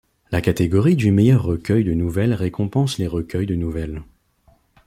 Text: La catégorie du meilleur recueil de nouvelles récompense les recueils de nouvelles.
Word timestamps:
La 0.31 0.41
catégorie 0.41 0.95
du 0.95 1.11
meilleur 1.11 1.43
recueil 1.43 1.83
de 1.83 1.93
nouvelles 1.93 2.33
récompense 2.33 2.97
les 2.97 3.05
recueils 3.05 3.45
de 3.45 3.53
nouvelles. 3.53 4.01